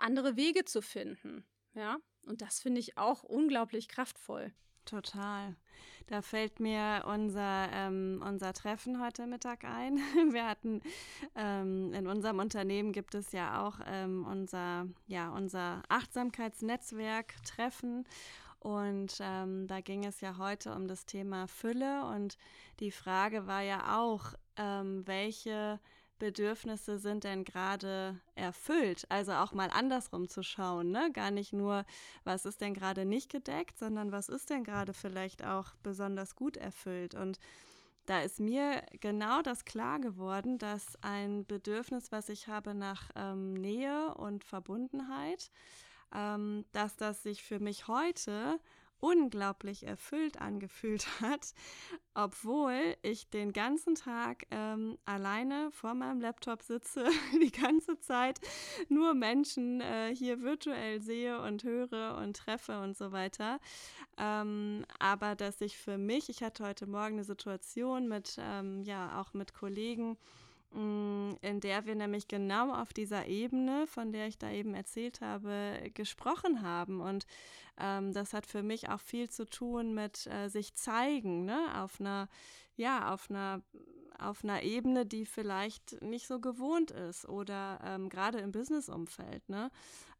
[0.00, 1.44] andere Wege zu finden.
[1.74, 4.52] Ja, und das finde ich auch unglaublich kraftvoll.
[4.84, 5.56] Total.
[6.08, 9.98] Da fällt mir unser, ähm, unser Treffen heute Mittag ein.
[10.32, 10.82] Wir hatten
[11.36, 18.04] ähm, in unserem Unternehmen gibt es ja auch ähm, unser, ja, unser Achtsamkeitsnetzwerk Treffen.
[18.58, 22.04] Und ähm, da ging es ja heute um das Thema Fülle.
[22.06, 22.36] Und
[22.80, 25.78] die Frage war ja auch, ähm, welche
[26.20, 29.06] Bedürfnisse sind denn gerade erfüllt?
[29.08, 31.10] Also auch mal andersrum zu schauen, ne?
[31.12, 31.84] Gar nicht nur,
[32.22, 36.56] was ist denn gerade nicht gedeckt, sondern was ist denn gerade vielleicht auch besonders gut
[36.56, 37.16] erfüllt?
[37.16, 37.40] Und
[38.06, 43.54] da ist mir genau das klar geworden, dass ein Bedürfnis, was ich habe nach ähm,
[43.54, 45.50] Nähe und Verbundenheit,
[46.14, 48.60] ähm, dass das sich für mich heute
[49.00, 51.54] unglaublich erfüllt angefühlt hat,
[52.14, 57.06] obwohl ich den ganzen Tag ähm, alleine vor meinem Laptop sitze,
[57.42, 58.40] die ganze Zeit
[58.88, 63.58] nur Menschen äh, hier virtuell sehe und höre und treffe und so weiter.
[64.18, 69.20] Ähm, aber dass ich für mich, ich hatte heute Morgen eine Situation mit, ähm, ja,
[69.20, 70.18] auch mit Kollegen,
[70.72, 75.90] in der wir nämlich genau auf dieser Ebene, von der ich da eben erzählt habe,
[75.94, 77.00] gesprochen haben.
[77.00, 77.26] Und
[77.78, 81.58] ähm, das hat für mich auch viel zu tun mit äh, sich zeigen, ne?
[81.82, 82.28] auf einer,
[82.76, 83.62] ja, auf einer
[84.20, 89.70] auf einer Ebene, die vielleicht nicht so gewohnt ist oder ähm, gerade im Businessumfeld, ne,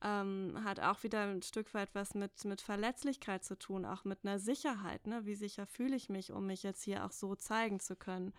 [0.03, 4.25] ähm, hat auch wieder ein Stück weit was mit, mit Verletzlichkeit zu tun, auch mit
[4.25, 7.81] einer Sicherheit, ne, wie sicher fühle ich mich, um mich jetzt hier auch so zeigen
[7.81, 8.33] zu können.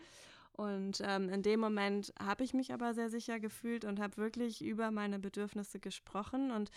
[0.54, 4.62] Und ähm, in dem Moment habe ich mich aber sehr sicher gefühlt und habe wirklich
[4.64, 6.52] über meine Bedürfnisse gesprochen.
[6.52, 6.72] Und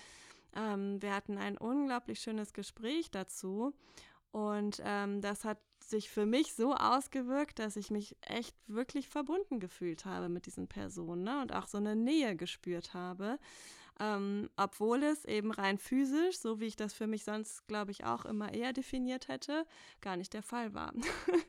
[0.56, 3.74] ähm, wir hatten ein unglaublich schönes Gespräch dazu.
[4.30, 9.60] Und ähm, das hat sich für mich so ausgewirkt, dass ich mich echt wirklich verbunden
[9.60, 11.42] gefühlt habe mit diesen Personen ne?
[11.42, 13.38] und auch so eine Nähe gespürt habe
[14.00, 18.04] ähm, obwohl es eben rein physisch, so wie ich das für mich sonst, glaube ich,
[18.04, 19.64] auch immer eher definiert hätte,
[20.00, 20.92] gar nicht der Fall war.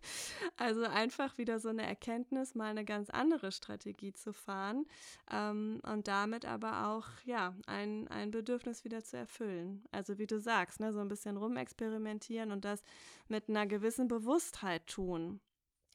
[0.58, 4.86] also einfach wieder so eine Erkenntnis, mal eine ganz andere Strategie zu fahren
[5.32, 9.84] ähm, und damit aber auch, ja, ein, ein Bedürfnis wieder zu erfüllen.
[9.92, 12.84] Also wie du sagst, ne, so ein bisschen rumexperimentieren und das
[13.28, 15.40] mit einer gewissen Bewusstheit tun.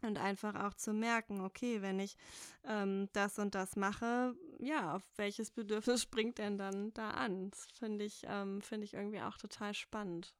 [0.02, 2.16] Und einfach auch zu merken, okay, wenn ich
[2.64, 7.50] ähm, das und das mache, ja, auf welches Bedürfnis springt denn dann da an?
[7.50, 10.34] Das finde ich, ähm, find ich irgendwie auch total spannend.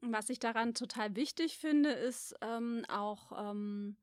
[0.00, 3.96] Was ich daran total wichtig finde, ist ähm, auch, ähm,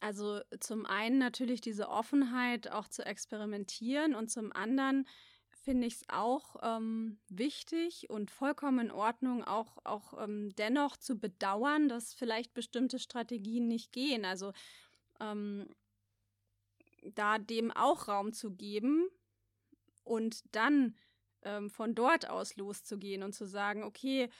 [0.00, 5.08] also zum einen natürlich diese Offenheit auch zu experimentieren und zum anderen
[5.68, 11.18] finde ich es auch ähm, wichtig und vollkommen in Ordnung, auch, auch ähm, dennoch zu
[11.18, 14.24] bedauern, dass vielleicht bestimmte Strategien nicht gehen.
[14.24, 14.54] Also
[15.20, 15.68] ähm,
[17.04, 19.10] da dem auch Raum zu geben
[20.04, 20.96] und dann
[21.42, 24.30] ähm, von dort aus loszugehen und zu sagen, okay,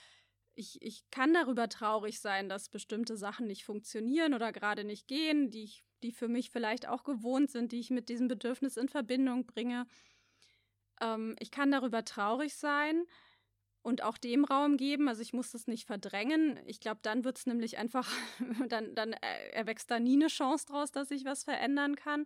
[0.55, 5.51] ich, ich kann darüber traurig sein, dass bestimmte Sachen nicht funktionieren oder gerade nicht gehen,
[5.51, 8.89] die, ich, die für mich vielleicht auch gewohnt sind, die ich mit diesem Bedürfnis in
[8.89, 9.85] Verbindung bringe.
[11.01, 13.05] Ähm, ich kann darüber traurig sein
[13.81, 15.07] und auch dem Raum geben.
[15.07, 16.59] Also ich muss das nicht verdrängen.
[16.65, 18.09] Ich glaube, dann wird es nämlich einfach,
[18.67, 22.25] dann, dann erwächst da nie eine Chance draus, dass ich was verändern kann.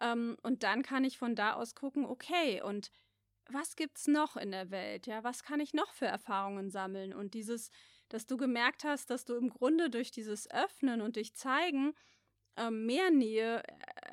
[0.00, 2.90] Ähm, und dann kann ich von da aus gucken, okay, und
[3.50, 5.06] was gibt's noch in der Welt?
[5.06, 7.14] Ja, was kann ich noch für Erfahrungen sammeln?
[7.14, 7.70] Und dieses,
[8.08, 11.94] dass du gemerkt hast, dass du im Grunde durch dieses Öffnen und dich zeigen
[12.56, 13.62] ähm, mehr Nähe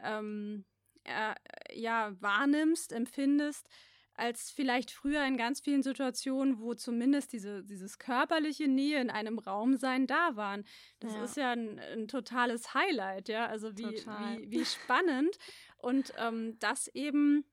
[0.04, 0.66] ähm,
[1.06, 1.36] äh,
[1.74, 3.70] ja, wahrnimmst, empfindest,
[4.14, 9.40] als vielleicht früher in ganz vielen Situationen, wo zumindest diese, dieses körperliche Nähe in einem
[9.40, 10.64] Raum sein da waren.
[11.00, 11.24] Das ja.
[11.24, 13.48] ist ja ein, ein, totales Highlight, ja.
[13.48, 15.38] Also wie, wie, wie spannend.
[15.78, 17.46] Und ähm, das eben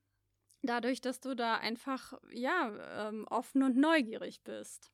[0.62, 4.92] dadurch, dass du da einfach, ja, ähm, offen und neugierig bist.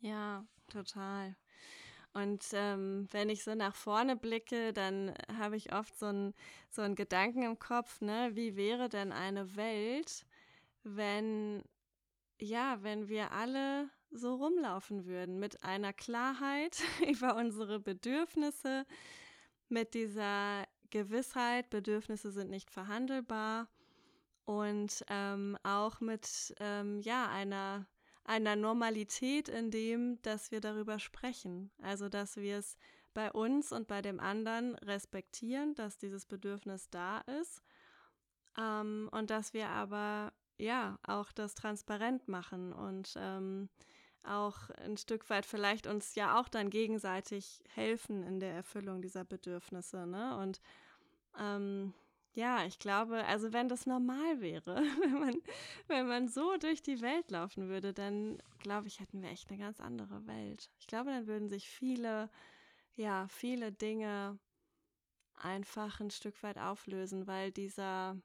[0.00, 1.36] Ja, total.
[2.14, 6.34] Und ähm, wenn ich so nach vorne blicke, dann habe ich oft so einen
[6.70, 10.24] so Gedanken im Kopf, ne, wie wäre denn eine Welt,
[10.82, 11.62] wenn,
[12.40, 18.86] ja, wenn wir alle so rumlaufen würden, mit einer Klarheit über unsere Bedürfnisse,
[19.68, 23.68] mit dieser Gewissheit, Bedürfnisse sind nicht verhandelbar
[24.46, 27.86] und ähm, auch mit ähm, ja einer
[28.28, 31.70] einer Normalität in dem, dass wir darüber sprechen.
[31.82, 32.76] Also, dass wir es
[33.14, 37.62] bei uns und bei dem anderen respektieren, dass dieses Bedürfnis da ist.
[38.58, 43.70] Ähm, und dass wir aber ja auch das transparent machen und ähm,
[44.24, 49.24] auch ein Stück weit vielleicht uns ja auch dann gegenseitig helfen in der Erfüllung dieser
[49.24, 50.06] Bedürfnisse.
[50.06, 50.36] Ne?
[50.36, 50.60] Und
[51.40, 51.94] ähm,
[52.34, 55.42] ja, ich glaube, also wenn das normal wäre, wenn man,
[55.86, 59.58] wenn man so durch die Welt laufen würde, dann glaube ich, hätten wir echt eine
[59.58, 60.70] ganz andere Welt.
[60.78, 62.30] Ich glaube, dann würden sich viele,
[62.94, 64.38] ja, viele Dinge
[65.36, 68.16] einfach ein Stück weit auflösen, weil dieser,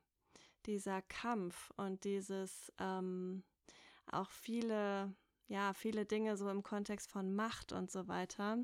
[0.66, 3.44] dieser Kampf und dieses ähm,
[4.12, 5.16] auch viele,
[5.48, 8.58] ja, viele Dinge so im Kontext von Macht und so weiter,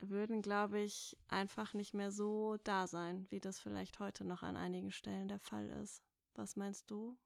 [0.00, 4.56] würden, glaube ich, einfach nicht mehr so da sein, wie das vielleicht heute noch an
[4.56, 6.02] einigen Stellen der Fall ist.
[6.34, 7.18] Was meinst du?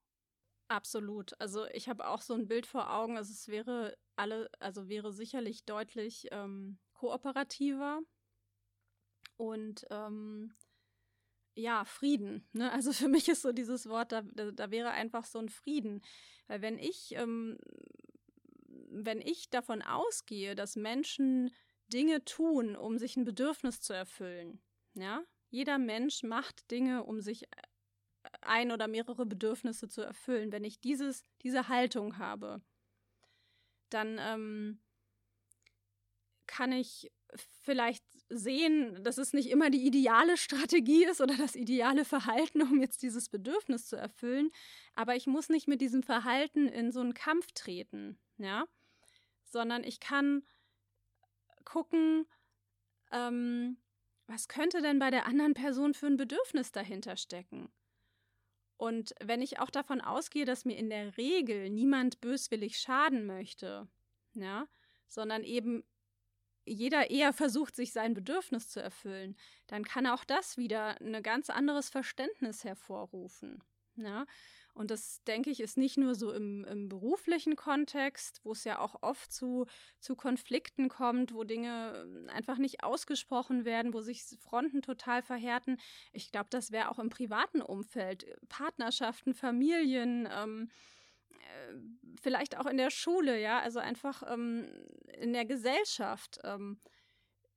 [0.69, 1.39] Absolut.
[1.41, 3.17] Also ich habe auch so ein Bild vor Augen.
[3.17, 8.01] Also es wäre alle, also wäre sicherlich deutlich ähm, kooperativer
[9.37, 10.55] und ähm,
[11.55, 12.49] ja, Frieden.
[12.53, 12.73] Ne?
[12.73, 16.03] Also für mich ist so dieses Wort, da, da, da wäre einfach so ein Frieden.
[16.47, 17.59] Weil wenn ich, ähm,
[18.91, 21.51] wenn ich davon ausgehe, dass Menschen
[21.92, 24.61] Dinge tun, um sich ein Bedürfnis zu erfüllen.
[24.94, 25.23] Ja?
[25.51, 27.47] Jeder Mensch macht Dinge, um sich äh,
[28.40, 30.53] ein oder mehrere Bedürfnisse zu erfüllen.
[30.53, 32.62] Wenn ich dieses, diese Haltung habe,
[33.90, 34.81] dann ähm,
[36.47, 37.11] kann ich
[37.62, 42.81] vielleicht sehen, dass es nicht immer die ideale Strategie ist oder das ideale Verhalten, um
[42.81, 44.51] jetzt dieses Bedürfnis zu erfüllen.
[44.94, 48.66] Aber ich muss nicht mit diesem Verhalten in so einen Kampf treten, ja,
[49.44, 50.44] sondern ich kann
[51.64, 52.27] gucken,
[53.12, 53.79] ähm,
[54.27, 57.70] was könnte denn bei der anderen Person für ein Bedürfnis dahinter stecken?
[58.77, 63.88] Und wenn ich auch davon ausgehe, dass mir in der Regel niemand böswillig schaden möchte,
[64.35, 64.66] ja,
[65.09, 65.85] sondern eben
[66.66, 71.50] jeder eher versucht, sich sein Bedürfnis zu erfüllen, dann kann auch das wieder ein ganz
[71.50, 73.62] anderes Verständnis hervorrufen.
[73.96, 74.27] Ja?
[74.75, 78.81] Und das, denke ich, ist nicht nur so im, im beruflichen Kontext, wo es ja
[78.81, 79.67] auch oft zu,
[80.01, 85.79] zu Konflikten kommt, wo Dinge ähm, einfach nicht ausgesprochen werden, wo sich Fronten total verhärten.
[86.13, 90.69] Ich glaube, das wäre auch im privaten Umfeld, Partnerschaften, Familien, ähm,
[91.31, 91.75] äh,
[92.21, 94.67] vielleicht auch in der Schule, ja, also einfach ähm,
[95.21, 96.41] in der Gesellschaft.
[96.43, 96.81] Ähm,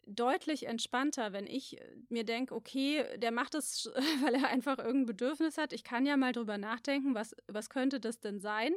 [0.07, 3.89] deutlich entspannter, wenn ich äh, mir denke, okay, der macht das,
[4.23, 5.73] weil er einfach irgendein Bedürfnis hat.
[5.73, 8.73] Ich kann ja mal drüber nachdenken, was, was könnte das denn sein?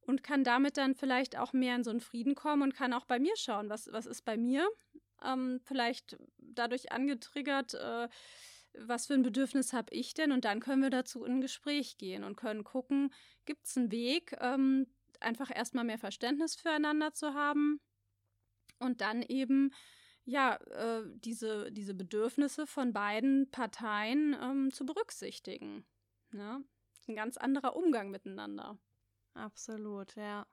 [0.00, 3.06] Und kann damit dann vielleicht auch mehr in so einen Frieden kommen und kann auch
[3.06, 4.68] bei mir schauen, was, was ist bei mir?
[5.24, 8.08] Ähm, vielleicht dadurch angetriggert, äh,
[8.78, 10.32] was für ein Bedürfnis habe ich denn?
[10.32, 13.12] Und dann können wir dazu in ein Gespräch gehen und können gucken,
[13.46, 14.86] gibt es einen Weg, ähm,
[15.20, 17.80] einfach erstmal mehr Verständnis füreinander zu haben
[18.78, 19.72] und dann eben
[20.26, 25.86] ja, äh, diese, diese Bedürfnisse von beiden Parteien ähm, zu berücksichtigen.
[26.32, 26.62] Ne?
[27.08, 28.76] Ein ganz anderer Umgang miteinander.
[29.34, 30.46] Absolut, ja.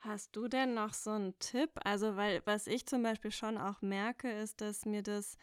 [0.00, 1.70] Hast du denn noch so einen Tipp?
[1.84, 5.36] Also, weil was ich zum Beispiel schon auch merke, ist, dass mir das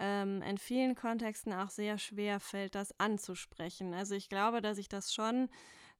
[0.00, 3.94] ähm, in vielen Kontexten auch sehr schwer fällt, das anzusprechen.
[3.94, 5.48] Also ich glaube, dass ich das schon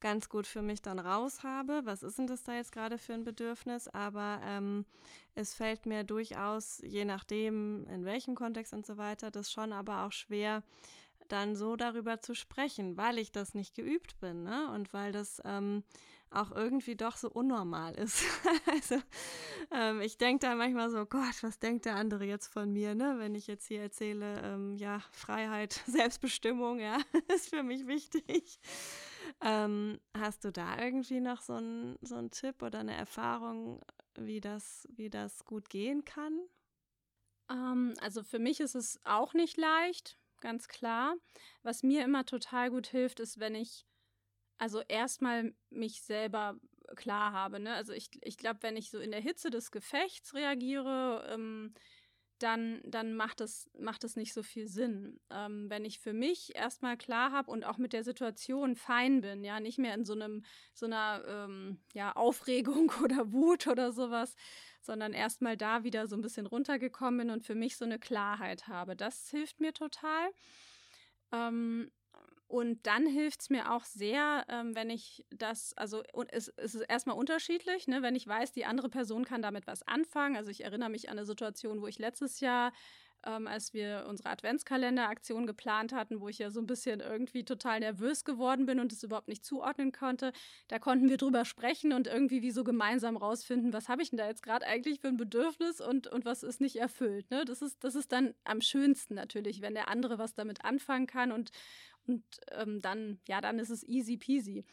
[0.04, 1.80] ganz gut für mich dann raus habe.
[1.84, 3.88] Was ist denn das da jetzt gerade für ein Bedürfnis?
[3.88, 4.84] Aber ähm,
[5.34, 10.04] es fällt mir durchaus, je nachdem, in welchem Kontext und so weiter, das schon aber
[10.04, 10.62] auch schwer,
[11.28, 14.70] dann so darüber zu sprechen, weil ich das nicht geübt bin, ne?
[14.74, 15.82] Und weil das ähm,
[16.28, 18.24] auch irgendwie doch so unnormal ist.
[18.70, 18.96] also
[19.70, 23.14] ähm, ich denke da manchmal so, Gott, was denkt der andere jetzt von mir, ne?
[23.16, 26.98] Wenn ich jetzt hier erzähle, ähm, ja, Freiheit, Selbstbestimmung, ja,
[27.34, 28.60] ist für mich wichtig.
[29.40, 33.82] Ähm, hast du da irgendwie noch so einen so Tipp oder eine Erfahrung,
[34.16, 36.40] wie das, wie das gut gehen kann?
[37.50, 41.14] Ähm, also für mich ist es auch nicht leicht, ganz klar.
[41.62, 43.86] Was mir immer total gut hilft, ist, wenn ich
[44.58, 46.58] also erstmal mich selber
[46.96, 47.60] klar habe.
[47.60, 47.74] Ne?
[47.74, 51.74] Also ich, ich glaube, wenn ich so in der Hitze des Gefechts reagiere, ähm,
[52.44, 55.18] dann, dann macht es macht nicht so viel Sinn.
[55.30, 59.44] Ähm, wenn ich für mich erstmal klar habe und auch mit der Situation fein bin,
[59.44, 64.36] ja, nicht mehr in so einem so einer ähm, ja, Aufregung oder Wut oder sowas,
[64.82, 68.68] sondern erstmal da wieder so ein bisschen runtergekommen bin und für mich so eine Klarheit
[68.68, 68.94] habe.
[68.94, 70.28] Das hilft mir total.
[71.32, 71.90] Ähm,
[72.46, 76.74] und dann hilft es mir auch sehr, ähm, wenn ich das, also und es, es
[76.74, 78.02] ist erstmal unterschiedlich, ne?
[78.02, 80.36] wenn ich weiß, die andere Person kann damit was anfangen.
[80.36, 82.72] Also ich erinnere mich an eine Situation, wo ich letztes Jahr,
[83.26, 87.80] ähm, als wir unsere Adventskalender-Aktion geplant hatten, wo ich ja so ein bisschen irgendwie total
[87.80, 90.32] nervös geworden bin und es überhaupt nicht zuordnen konnte,
[90.68, 94.18] da konnten wir drüber sprechen und irgendwie wie so gemeinsam rausfinden, was habe ich denn
[94.18, 97.30] da jetzt gerade eigentlich für ein Bedürfnis und, und was ist nicht erfüllt.
[97.30, 97.44] Ne?
[97.46, 101.32] Das, ist, das ist dann am schönsten natürlich, wenn der andere was damit anfangen kann
[101.32, 101.50] und,
[102.06, 104.64] und ähm, dann, ja, dann ist es easy peasy.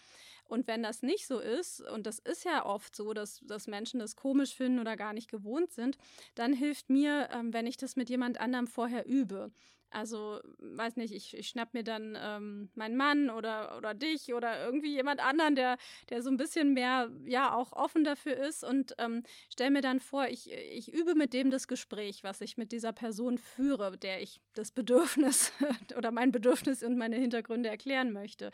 [0.45, 4.01] Und wenn das nicht so ist, und das ist ja oft so, dass, dass Menschen
[4.01, 5.97] das komisch finden oder gar nicht gewohnt sind,
[6.35, 9.51] dann hilft mir, ähm, wenn ich das mit jemand anderem vorher übe.
[9.91, 14.63] Also, weiß nicht, ich, ich schnapp mir dann ähm, meinen Mann oder, oder dich oder
[14.63, 15.77] irgendwie jemand anderen, der,
[16.09, 19.99] der so ein bisschen mehr, ja, auch offen dafür ist und ähm, stell mir dann
[19.99, 24.21] vor, ich, ich übe mit dem das Gespräch, was ich mit dieser Person führe, der
[24.21, 25.51] ich das Bedürfnis
[25.97, 28.51] oder mein Bedürfnis und meine Hintergründe erklären möchte.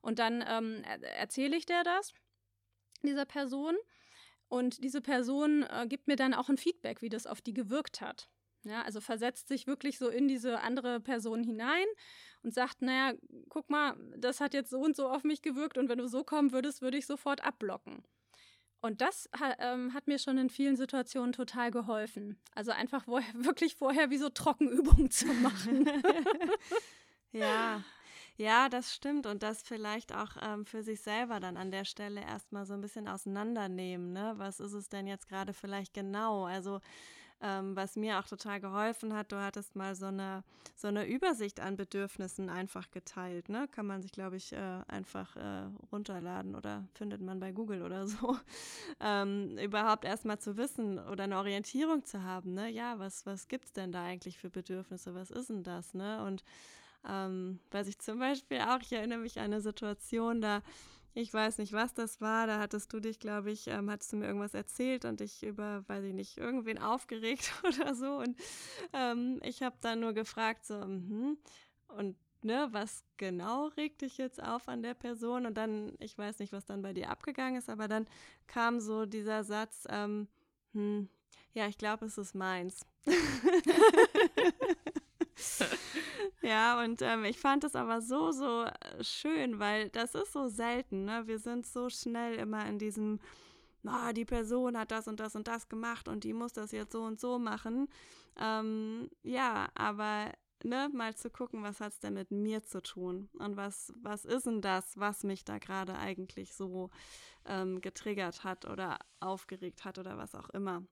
[0.00, 0.82] Und dann ähm,
[1.18, 2.14] erzähle ich der das,
[3.02, 3.76] dieser Person.
[4.48, 8.00] Und diese Person äh, gibt mir dann auch ein Feedback, wie das auf die gewirkt
[8.00, 8.30] hat.
[8.64, 11.86] Ja, also versetzt sich wirklich so in diese andere Person hinein
[12.42, 13.14] und sagt, naja,
[13.48, 16.24] guck mal, das hat jetzt so und so auf mich gewirkt und wenn du so
[16.24, 18.02] kommen würdest, würde ich sofort abblocken.
[18.80, 22.40] Und das ähm, hat mir schon in vielen Situationen total geholfen.
[22.54, 25.88] Also einfach wirklich vorher wie so Trockenübungen zu machen.
[27.32, 27.82] ja,
[28.36, 29.26] ja, das stimmt.
[29.26, 32.80] Und das vielleicht auch ähm, für sich selber dann an der Stelle erstmal so ein
[32.80, 34.12] bisschen auseinandernehmen.
[34.12, 34.34] Ne?
[34.36, 36.44] Was ist es denn jetzt gerade vielleicht genau?
[36.44, 36.80] Also
[37.40, 39.30] ähm, was mir auch total geholfen hat.
[39.32, 40.42] Du hattest mal so eine,
[40.76, 43.48] so eine Übersicht an Bedürfnissen einfach geteilt.
[43.48, 43.68] Ne?
[43.70, 48.06] Kann man sich, glaube ich, äh, einfach äh, runterladen oder findet man bei Google oder
[48.06, 48.36] so.
[49.00, 52.54] Ähm, überhaupt erstmal zu wissen oder eine Orientierung zu haben.
[52.54, 52.68] Ne?
[52.68, 55.14] Ja, was, was gibt es denn da eigentlich für Bedürfnisse?
[55.14, 55.94] Was ist denn das?
[55.94, 56.24] Ne?
[56.24, 56.42] Und
[57.08, 60.62] ähm, weiß ich zum Beispiel auch, ich erinnere mich an eine Situation, da
[61.14, 62.46] ich weiß nicht, was das war.
[62.46, 65.84] Da hattest du dich, glaube ich, ähm, hattest du mir irgendwas erzählt und dich über,
[65.88, 68.18] weiß ich nicht, irgendwen aufgeregt oder so.
[68.18, 68.36] Und
[68.92, 71.36] ähm, ich habe dann nur gefragt, so, mh,
[71.88, 75.46] und ne, was genau regt dich jetzt auf an der Person?
[75.46, 78.06] Und dann, ich weiß nicht, was dann bei dir abgegangen ist, aber dann
[78.46, 80.28] kam so dieser Satz, ähm,
[80.72, 81.08] hm,
[81.54, 82.80] ja, ich glaube, es ist meins.
[86.48, 90.48] Ja, und ähm, ich fand es aber so, so äh, schön, weil das ist so
[90.48, 91.04] selten.
[91.04, 91.26] Ne?
[91.26, 93.20] Wir sind so schnell immer in diesem,
[93.84, 96.92] oh, die Person hat das und das und das gemacht und die muss das jetzt
[96.92, 97.88] so und so machen.
[98.40, 100.32] Ähm, ja, aber
[100.64, 104.24] ne, mal zu gucken, was hat es denn mit mir zu tun und was, was
[104.24, 106.88] ist denn das, was mich da gerade eigentlich so
[107.44, 110.82] ähm, getriggert hat oder aufgeregt hat oder was auch immer.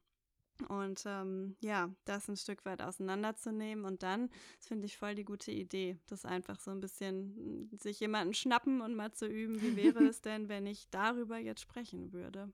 [0.68, 5.24] Und ähm, ja, das ein Stück weit auseinanderzunehmen und dann, das finde ich voll die
[5.24, 9.60] gute Idee, das einfach so ein bisschen hm, sich jemanden schnappen und mal zu üben,
[9.60, 12.52] wie wäre es denn, wenn ich darüber jetzt sprechen würde.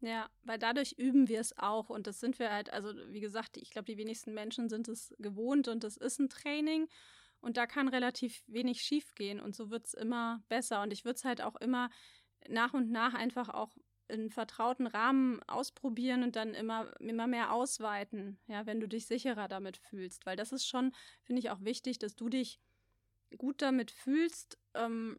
[0.00, 3.56] Ja, weil dadurch üben wir es auch und das sind wir halt, also wie gesagt,
[3.56, 6.88] ich glaube, die wenigsten Menschen sind es gewohnt und das ist ein Training
[7.40, 11.04] und da kann relativ wenig schief gehen und so wird es immer besser und ich
[11.04, 11.88] würde es halt auch immer
[12.48, 13.76] nach und nach einfach auch
[14.12, 19.48] in vertrauten Rahmen ausprobieren und dann immer, immer mehr ausweiten, ja, wenn du dich sicherer
[19.48, 20.26] damit fühlst.
[20.26, 20.92] Weil das ist schon,
[21.22, 22.60] finde ich, auch wichtig, dass du dich
[23.38, 25.18] gut damit fühlst ähm,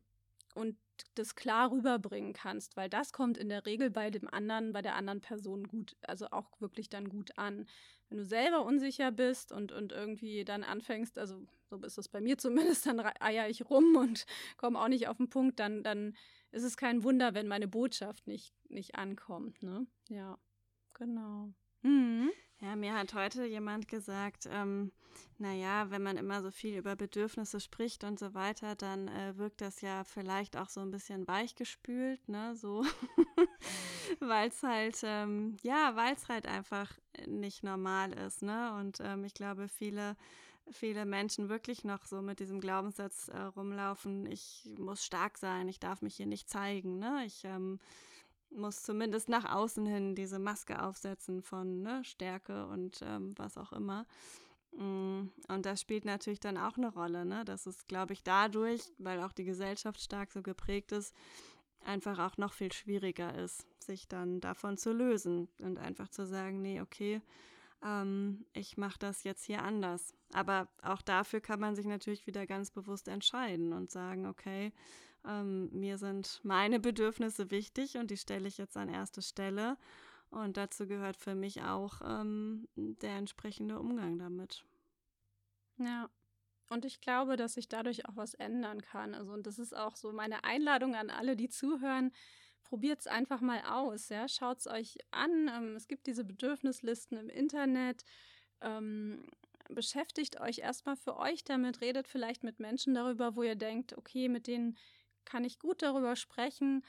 [0.53, 0.77] und
[1.15, 4.95] das klar rüberbringen kannst, weil das kommt in der Regel bei dem anderen, bei der
[4.95, 7.65] anderen Person gut, also auch wirklich dann gut an.
[8.09, 12.21] Wenn du selber unsicher bist und, und irgendwie dann anfängst, also so ist es bei
[12.21, 14.25] mir zumindest, dann eier ich rum und
[14.57, 16.15] komme auch nicht auf den Punkt, dann, dann
[16.53, 19.85] ist es kein Wunder, wenn meine Botschaft nicht, nicht ankommt, ne?
[20.09, 20.37] Ja,
[20.93, 21.53] genau.
[21.81, 22.31] Mhm.
[22.61, 24.93] Ja, mir hat heute jemand gesagt, ähm,
[25.37, 29.59] naja, wenn man immer so viel über Bedürfnisse spricht und so weiter, dann äh, wirkt
[29.59, 32.85] das ja vielleicht auch so ein bisschen weichgespült, ne, so,
[34.21, 36.89] weil es halt, ähm, ja, weil es halt einfach
[37.27, 40.15] nicht normal ist, ne, und ähm, ich glaube, viele
[40.71, 45.79] viele Menschen wirklich noch so mit diesem Glaubenssatz äh, rumlaufen, ich muss stark sein, ich
[45.79, 47.23] darf mich hier nicht zeigen, ne?
[47.25, 47.79] Ich ähm,
[48.55, 53.73] muss zumindest nach außen hin diese Maske aufsetzen von ne, Stärke und ähm, was auch
[53.73, 54.05] immer.
[54.71, 57.25] Mm, und das spielt natürlich dann auch eine Rolle.
[57.25, 57.45] Ne?
[57.45, 61.13] Das ist, glaube ich, dadurch, weil auch die Gesellschaft stark so geprägt ist,
[61.85, 66.61] einfach auch noch viel schwieriger ist, sich dann davon zu lösen und einfach zu sagen,
[66.61, 67.21] nee, okay,
[67.83, 70.13] ähm, ich mache das jetzt hier anders.
[70.31, 74.73] Aber auch dafür kann man sich natürlich wieder ganz bewusst entscheiden und sagen, okay,
[75.25, 79.77] ähm, mir sind meine Bedürfnisse wichtig und die stelle ich jetzt an erste Stelle.
[80.29, 84.65] Und dazu gehört für mich auch ähm, der entsprechende Umgang damit.
[85.77, 86.09] Ja.
[86.69, 89.13] Und ich glaube, dass sich dadurch auch was ändern kann.
[89.13, 92.11] Also, und das ist auch so meine Einladung an alle, die zuhören.
[92.63, 94.27] Probiert es einfach mal aus, ja.
[94.27, 95.49] Schaut es euch an.
[95.53, 98.03] Ähm, es gibt diese Bedürfnislisten im Internet.
[98.61, 99.25] Ähm,
[99.69, 104.29] beschäftigt euch erstmal für euch damit, redet vielleicht mit Menschen darüber, wo ihr denkt, okay,
[104.29, 104.77] mit denen
[105.25, 106.83] kann ich gut darüber sprechen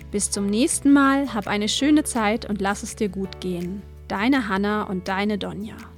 [0.09, 3.83] Bis zum nächsten Mal, hab eine schöne Zeit und lass es dir gut gehen.
[4.07, 5.90] Deine Hanna und deine Donja.